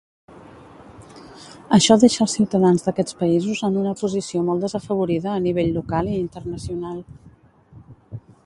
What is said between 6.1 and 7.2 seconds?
i internacional.